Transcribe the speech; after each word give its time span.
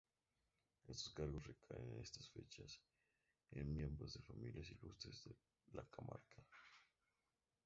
Estos 0.87 1.13
cargos 1.13 1.45
recaen 1.45 1.91
en 1.93 1.99
estas 2.01 2.27
fechas 2.31 2.81
en 3.51 3.71
miembros 3.71 4.15
de 4.15 4.23
familias 4.23 4.71
ilustres 4.71 5.23
de 5.25 5.35
la 5.73 5.83
comarca. 5.83 6.43